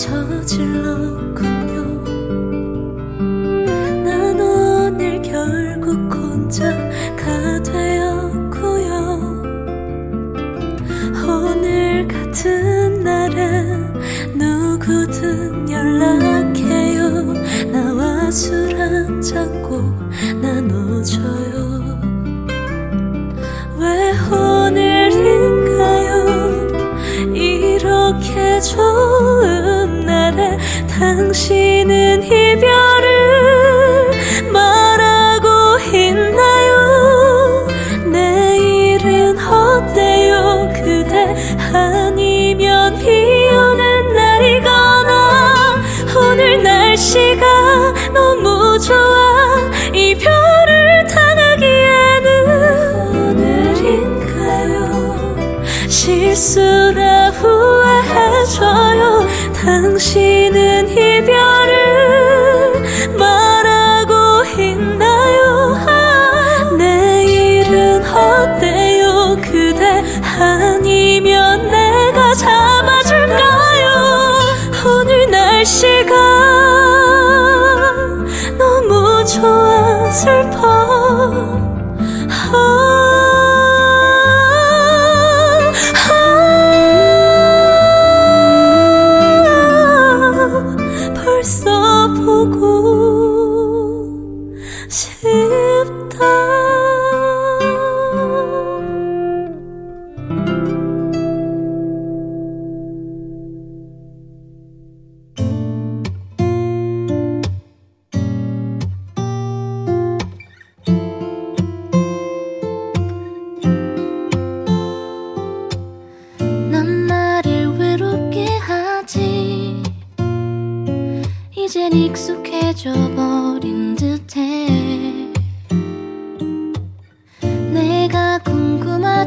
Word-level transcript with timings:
기억 0.00 1.59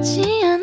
하고 0.03 0.11
있잖아 0.11 0.62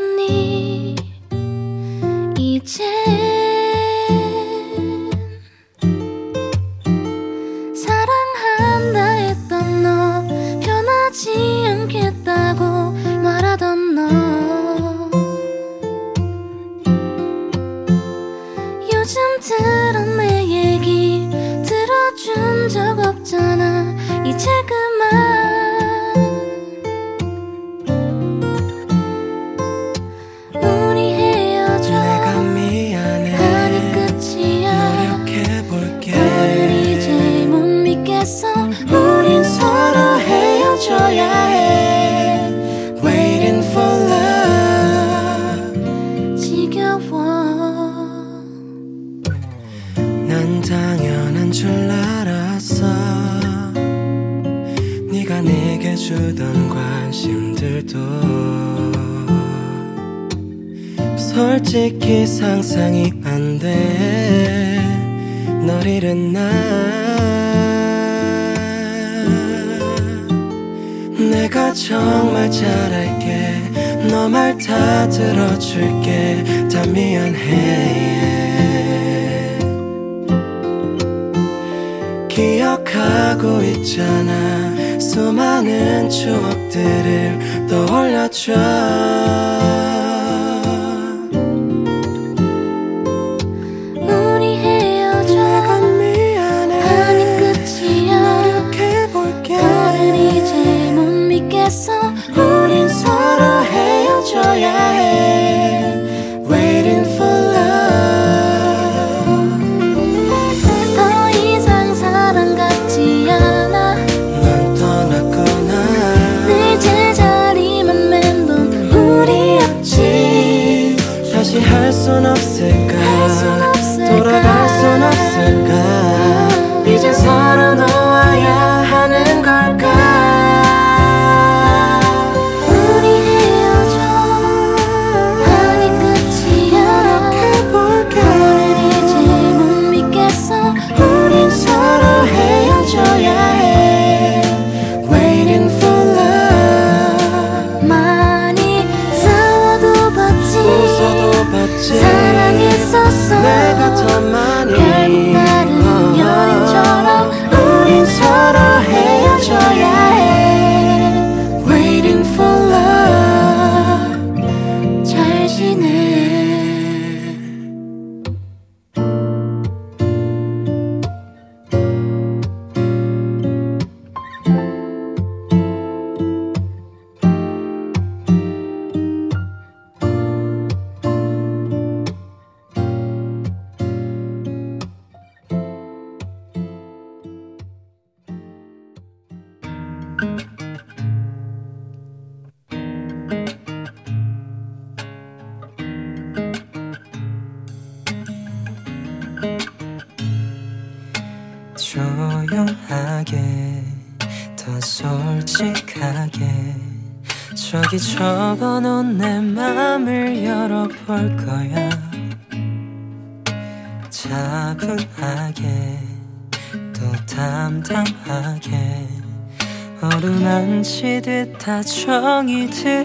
You 222.50 222.64
eternal. 222.64 222.99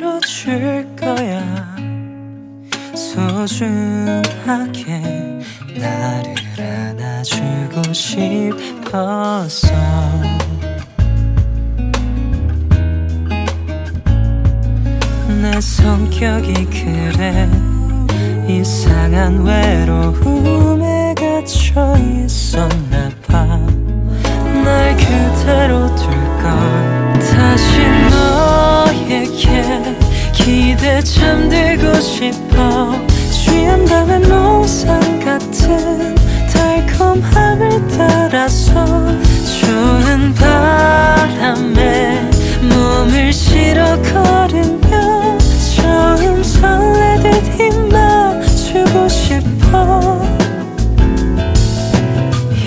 그대 30.95 31.03
잠들고 31.03 31.99
싶어 31.99 32.95
취한다면 33.29 34.21
몽상 34.29 35.19
같은 35.19 36.15
달콤함을 36.53 37.85
따라서 37.89 39.05
추운 39.43 40.33
바람에 40.33 42.21
몸을 42.61 43.33
실어 43.33 44.01
걸으며 44.03 45.37
처음 45.75 46.41
설레듯 46.41 47.59
힘 47.59 47.89
맞추고 47.89 49.09
싶어 49.09 50.21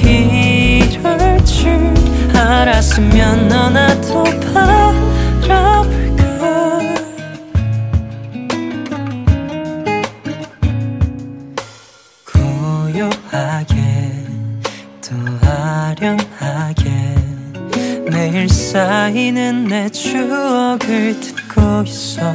이럴 0.05 1.43
줄 1.47 1.95
알았으면 2.35 3.49
너나 3.49 3.99
더 4.03 4.23
봐. 4.53 4.78
쌓이는 19.09 19.64
내 19.64 19.88
추억을 19.88 21.18
듣고 21.18 21.83
있어. 21.87 22.31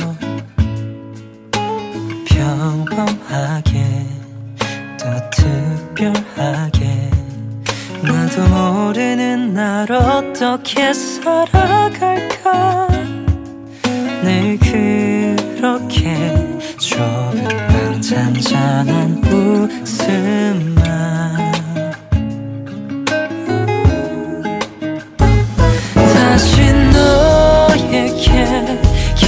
평범하게 2.25 3.83
또 4.97 5.05
특별하게 5.29 7.12
나도 8.01 8.47
모르는 8.47 9.53
날 9.53 9.91
어떻게 9.91 10.91
살아갈까? 10.91 12.88
늘 14.23 14.57
그렇게 14.57 16.33
좁은 16.79 17.47
방 17.67 18.01
잔잔한 18.01 19.21
웃음만 19.25 21.22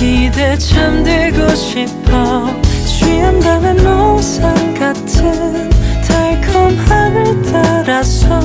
기대 0.05 0.55
참 0.59 1.03
되고 1.03 1.49
싶어 1.55 2.47
취한다면 2.85 3.77
몽상 3.77 4.75
같은 4.75 5.67
달콤함을 6.07 7.41
따라서 7.41 8.39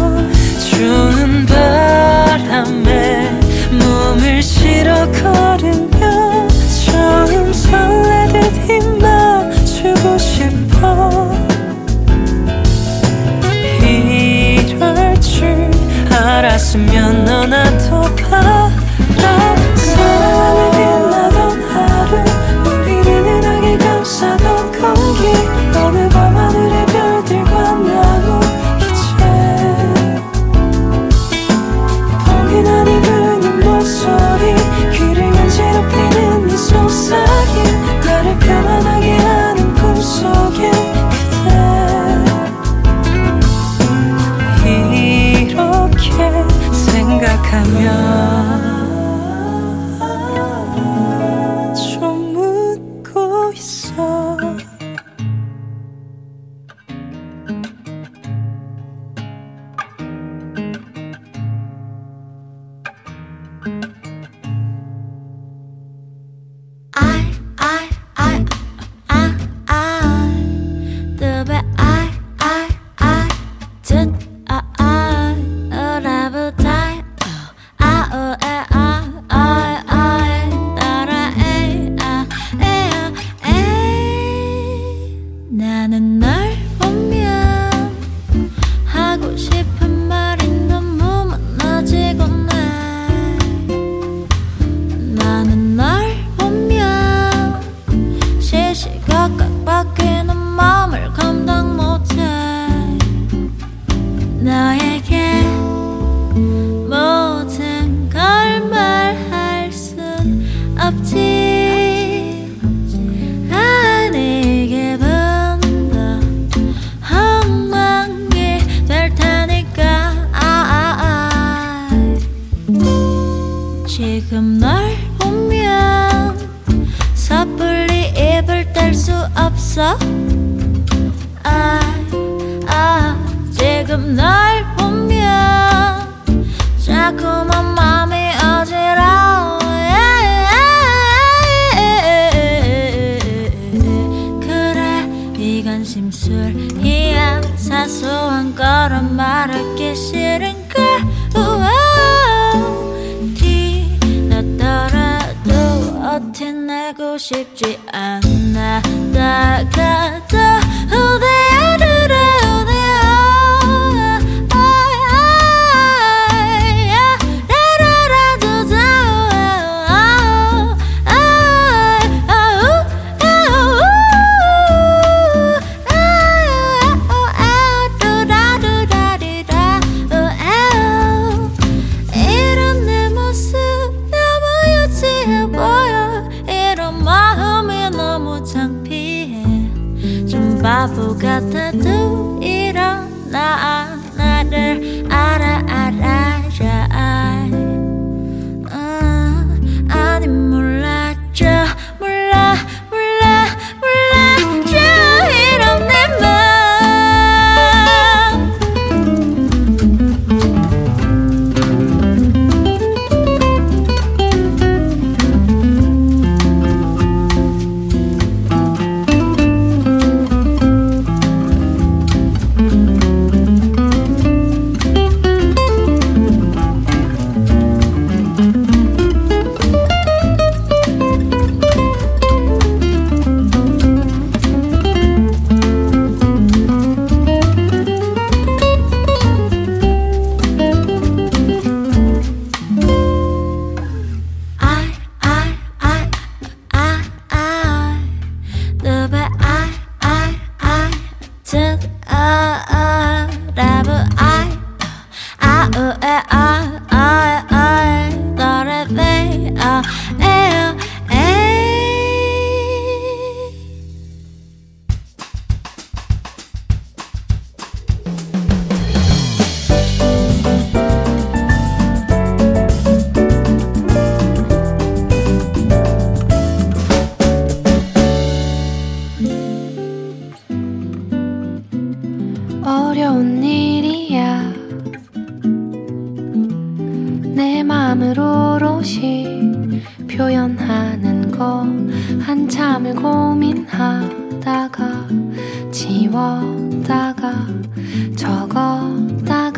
추운 0.59 1.45
바람에 1.45 3.31
몸을 3.73 4.43
실어 4.43 5.05
걸으며 5.13 6.49
처음 6.87 7.53
설레듯 7.53 8.53
힘맞추고 8.67 10.17
싶어 10.17 11.31
이럴 13.83 15.21
줄 15.21 15.71
알았으면 16.11 17.27
너나 17.27 17.77
더 17.77 18.01
봐. 18.15 18.60
생각하면 47.51 48.40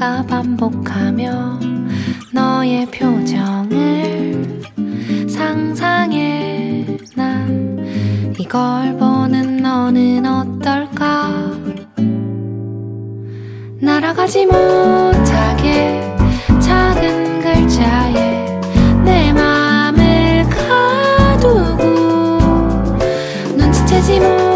내가 0.02 0.20
반복하며 0.26 1.60
너의 2.32 2.86
표정을 2.86 4.60
상상해. 5.28 6.84
난 7.14 8.34
이걸 8.36 8.96
보는 8.96 9.58
너는 9.58 10.26
어떨까? 10.26 11.52
날아가지 13.80 14.46
못하게 14.46 16.02
작은 16.60 17.40
글자에 17.40 18.60
내 19.04 19.32
맘을 19.32 20.44
가두고 20.48 21.84
눈치채지 23.56 24.18
못 24.18 24.51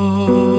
Oh. 0.00 0.57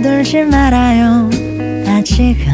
서둘지 0.00 0.44
말아요. 0.44 1.28
나 1.84 2.02
지금 2.02 2.48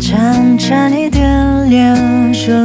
천천히 0.00 1.08
들려줄게요. 1.08 2.58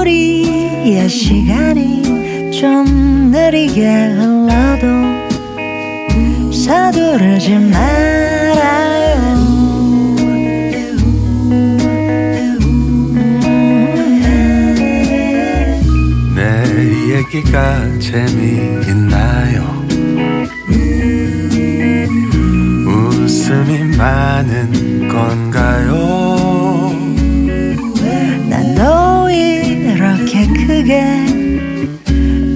우리의 0.00 1.08
시간이 1.08 2.50
좀 2.50 3.30
느리게 3.30 3.86
흘러도 3.86 4.88
서두르지 6.52 7.58
말아요. 7.58 9.07
이야기가 17.38 17.98
재미있나요? 18.00 19.86
웃음이 22.86 23.96
많은 23.96 25.08
건가요? 25.08 26.90
난 28.48 28.74
너 28.74 29.30
이렇게 29.30 30.46
크게 30.46 31.02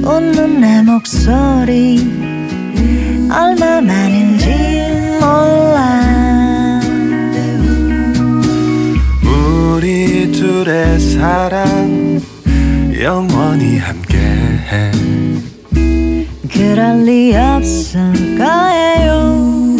웃는 0.04 0.60
내 0.60 0.82
목소리 0.82 2.00
얼마만인지 3.30 4.46
몰라 5.20 6.80
우리 9.24 10.32
둘의 10.32 10.98
사랑 10.98 12.20
영원히 13.00 13.78
함께 13.78 14.01
어쩔 16.82 17.34
없을 17.36 18.12
거예요? 18.36 19.76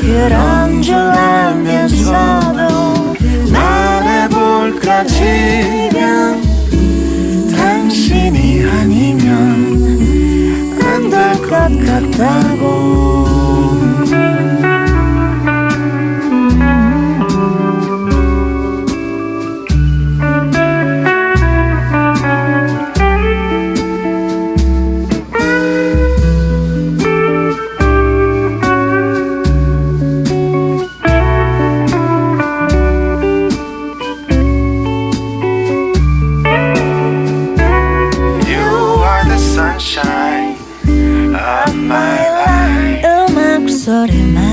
그런 0.00 0.82
줄 0.82 0.94
알면서도 0.96 2.14
말해볼까 3.52 5.04
지면 5.04 6.42
당신이 7.56 8.64
아니면 8.64 9.30
안 10.82 11.08
될 11.08 11.40
것 11.40 11.50
같아. 11.86 12.49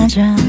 맞아 0.08 0.47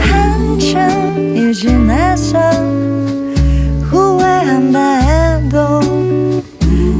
한참이 0.00 1.54
지나서 1.54 2.38
후회한다 3.82 4.98
해도 4.98 5.80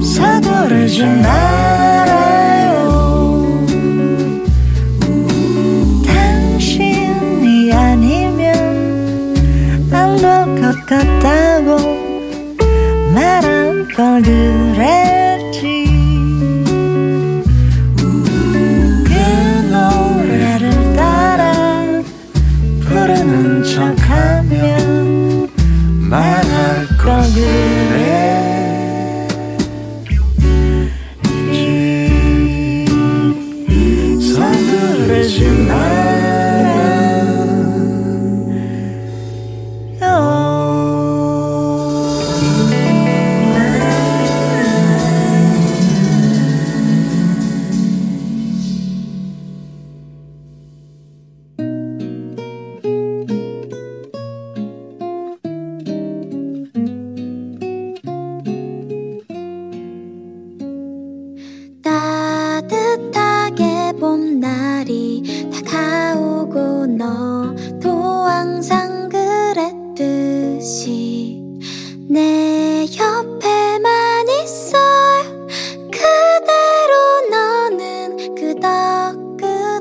사도를 0.03 0.89
지나. 0.89 1.50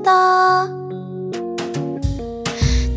한다. 0.10 0.68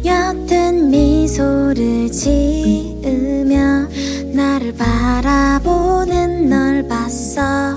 옅은 0.04 0.90
미소를 0.90 2.10
지으며 2.10 3.86
나를 4.34 4.74
바라보는 4.74 6.48
널 6.48 6.88
봤어. 6.88 7.76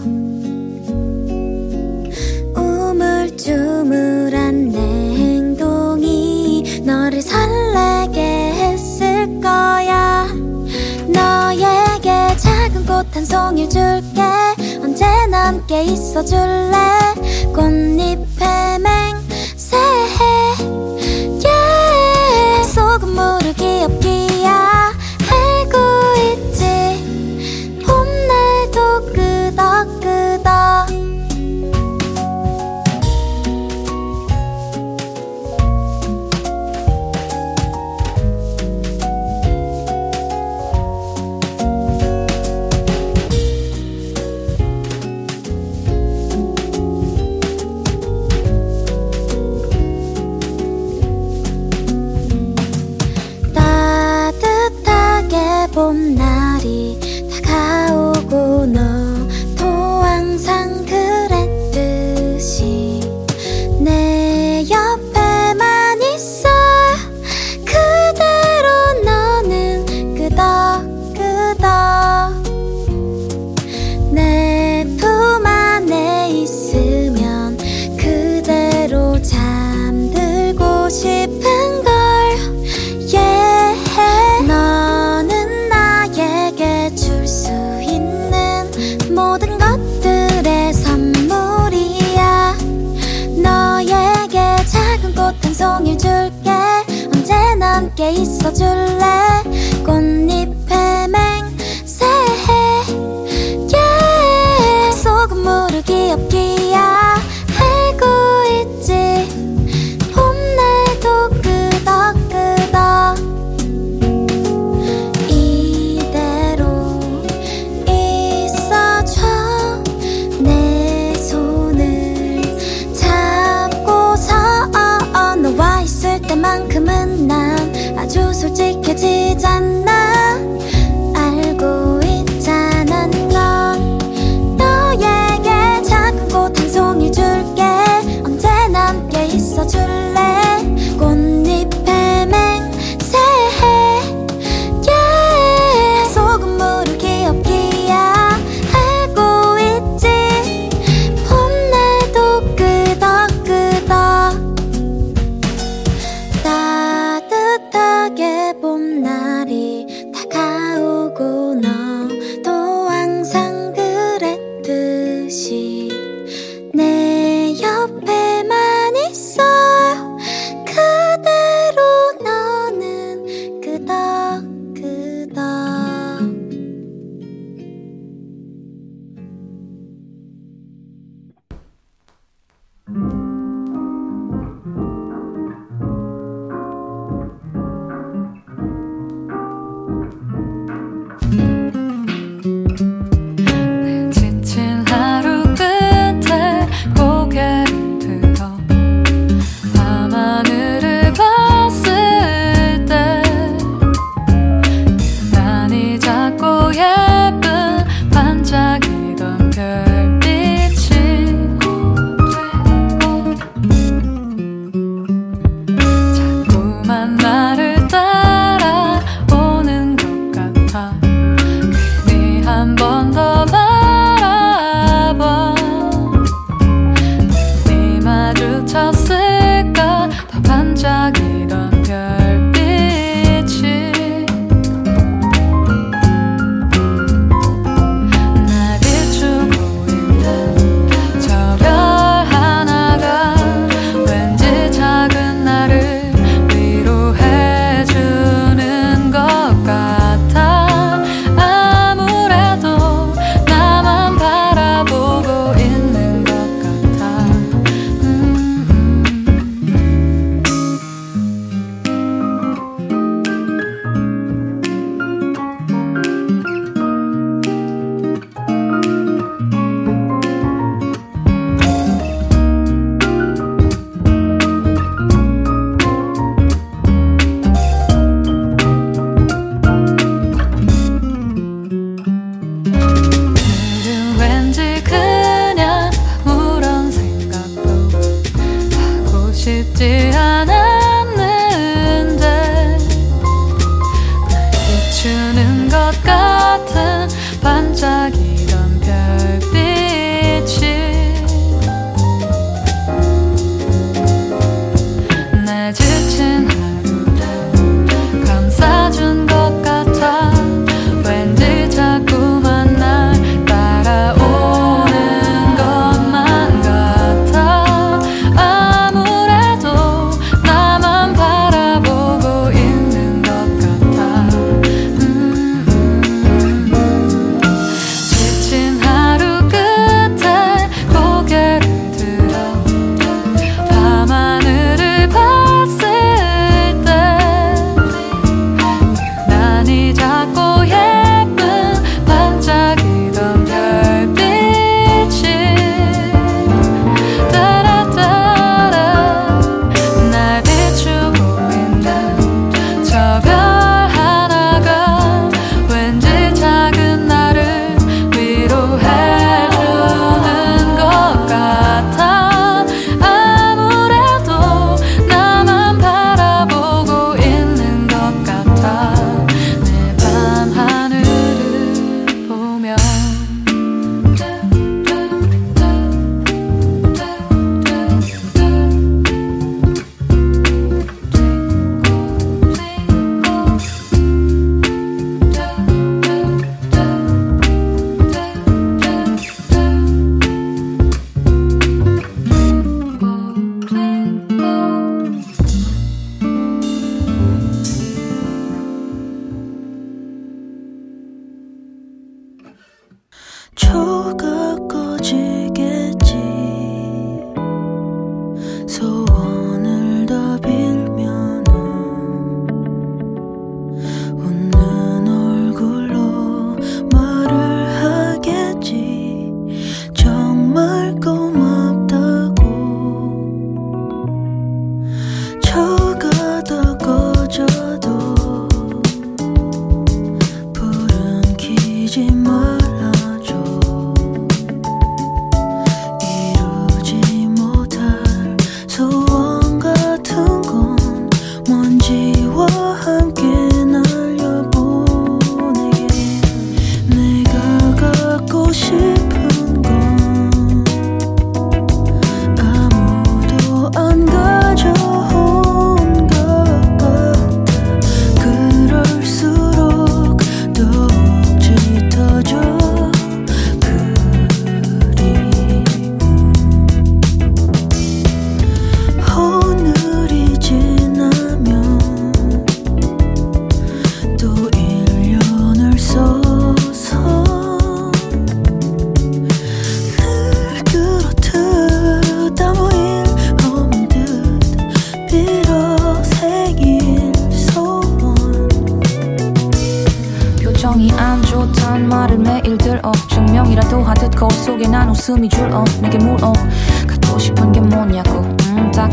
우물쭈물한 2.55 4.69
내 4.69 4.79
행동이 4.79 6.81
너를 6.85 7.21
설레게 7.21 8.21
했을 8.53 9.41
거야. 9.41 10.27
너에게 11.07 12.37
작은 12.37 12.85
꽃 12.85 13.05
한 13.13 13.25
송이 13.25 13.67
줄게. 13.69 14.21
언제나 14.81 15.47
함께 15.47 15.83
있어줄래? 15.83 16.75
꽃잎에 17.53 18.79
맹 18.79 19.14
모르게 23.05 23.83
엽기야. 23.83 24.84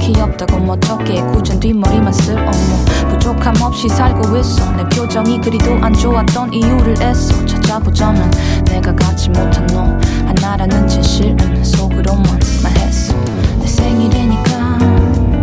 귀엽다고 0.02 0.58
뭐 0.58 0.74
멋쩍게 0.74 1.22
꾸준 1.32 1.60
뒷머리만 1.60 2.12
쓸 2.12 2.36
업무. 2.36 2.84
부족함 3.10 3.54
없이 3.62 3.88
살고 3.88 4.36
있어. 4.38 4.70
내 4.72 4.84
표정이 4.88 5.40
그리도 5.40 5.76
안 5.80 5.92
좋았던 5.94 6.52
이유를 6.52 7.00
애써. 7.00 7.44
찾아보자면 7.46 8.30
내가 8.64 8.94
갖지 8.94 9.28
못한 9.30 9.66
너. 9.68 9.84
하나라는 10.26 10.88
진실은 10.88 11.64
속으로만 11.64 12.24
말했어. 12.64 13.14
내 13.60 13.66
생일이니까. 13.66 14.78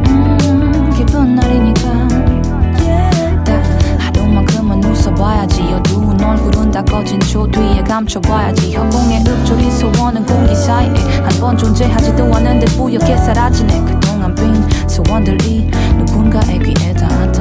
음, 0.10 0.94
기쁜 0.96 1.36
날이니까. 1.36 2.10
가끔은 4.36 4.84
웃어봐야지. 4.84 5.62
어두운 5.74 6.22
얼굴은 6.22 6.72
다 6.72 6.82
꺼진 6.84 7.20
초 7.22 7.48
뒤에 7.48 7.82
감춰봐야지. 7.84 8.76
허공에 8.76 9.24
읊조리 9.26 9.72
소원은 9.72 10.26
공기 10.26 10.54
사이에 10.56 10.94
한 11.24 11.30
번 11.40 11.58
존재하지도 11.58 12.24
않은 12.36 12.60
듯 12.60 12.66
뿌옇게 12.78 13.16
사라지네. 13.16 13.80
그 13.86 14.09
camping, 14.36 14.90
so 14.90 15.04
wonder 15.10 15.38
i 15.46 15.66
누군가에게 15.98 16.74
애타한 16.84 17.32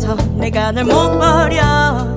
그래서 0.00 0.16
내가 0.38 0.72
널 0.72 0.84
못 0.84 1.18
버려. 1.18 2.16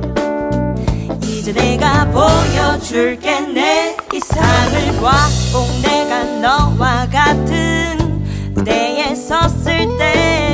이제 1.21 1.51
내가 1.51 2.05
보여줄게 2.11 3.41
내 3.41 3.97
이상을 4.13 5.01
봐꼭 5.01 5.67
내가 5.81 6.23
너와 6.23 7.09
같은 7.11 8.23
무대에 8.53 9.13
섰을 9.13 9.97
때. 9.97 10.52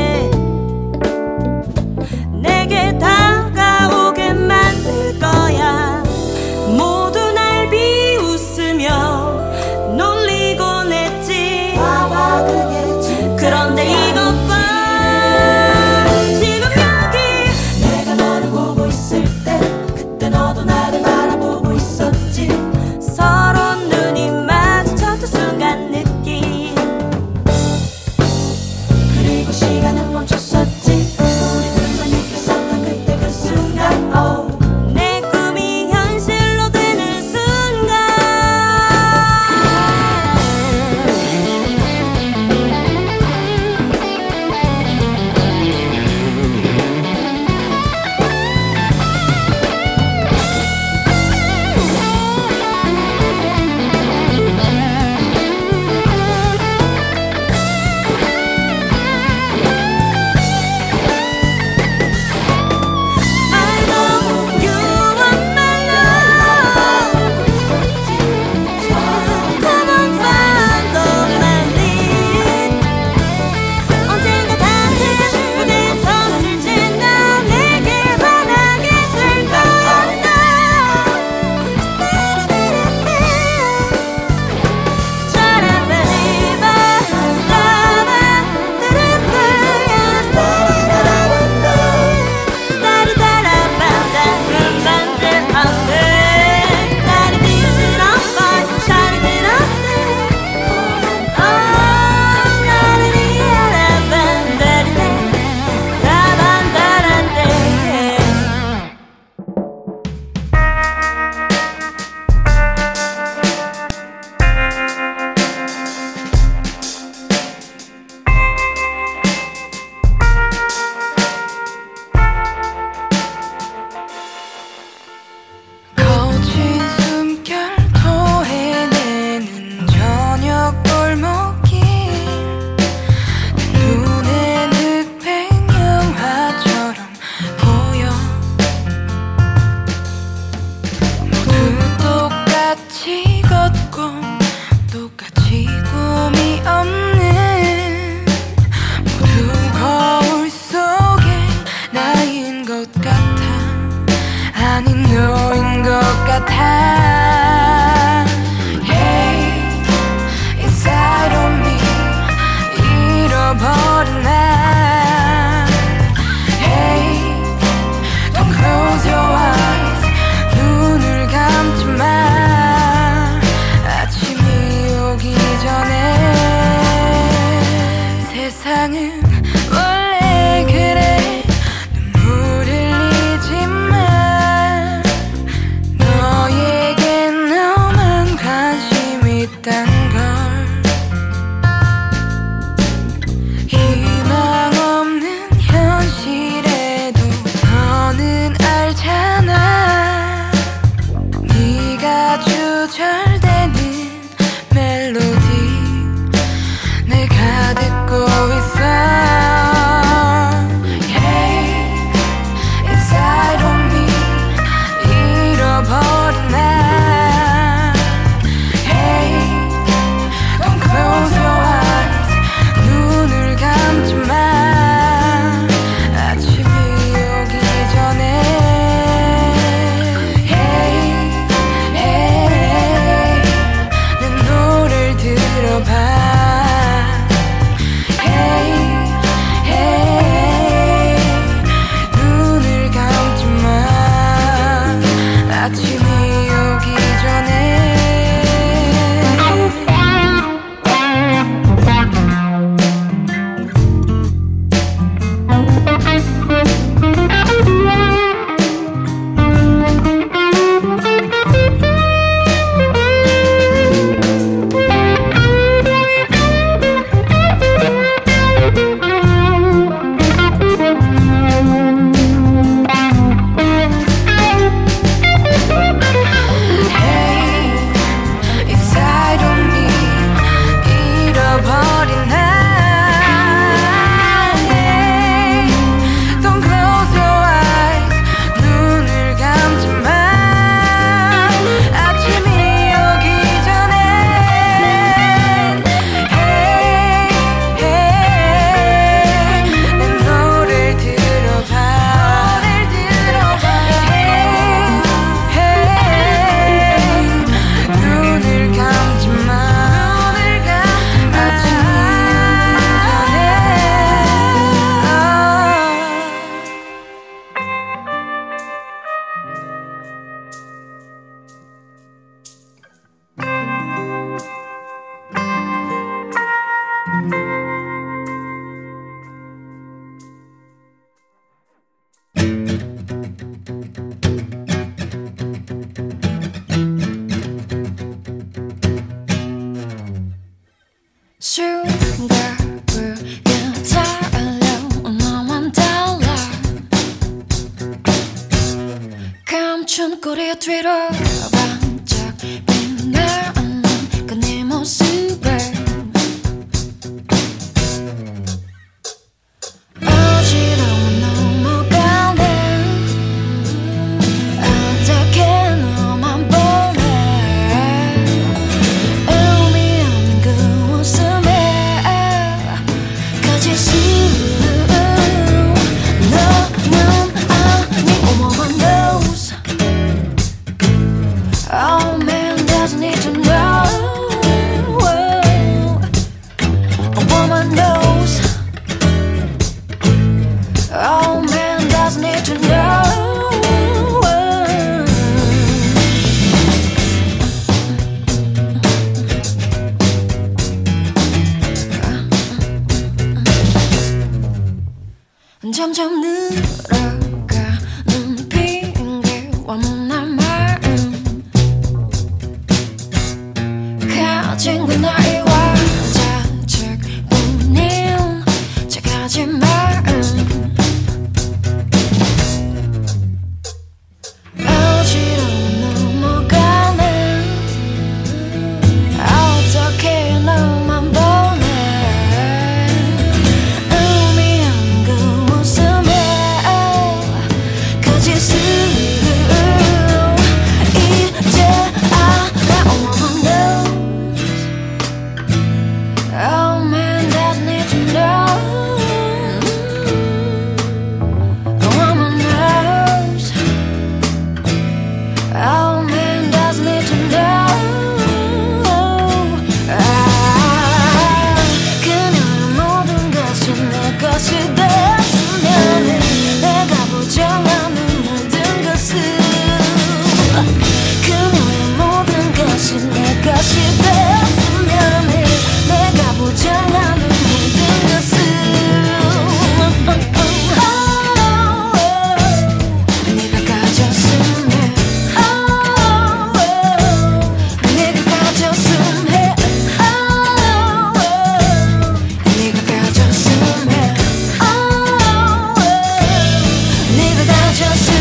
네 497.79 498.18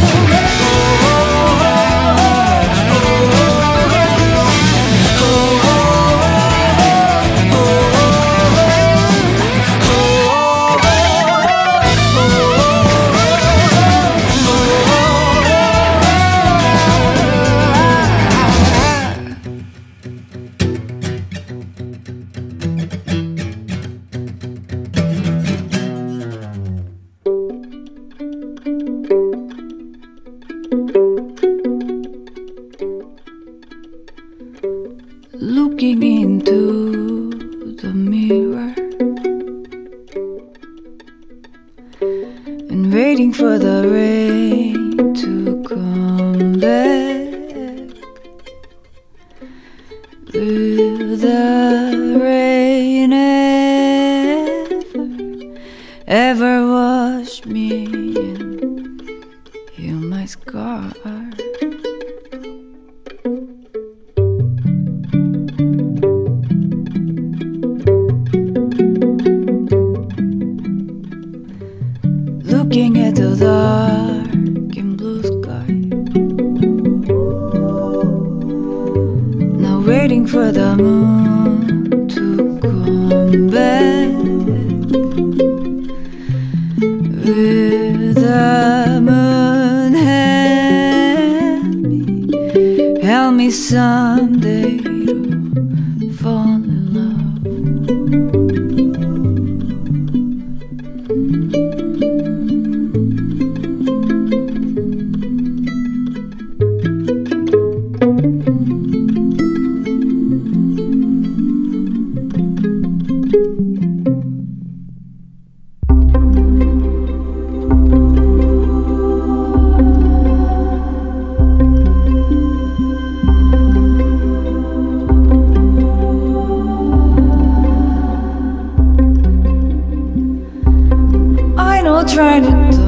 I'm 132.08 132.14
trying 132.14 132.42
to 132.42 132.87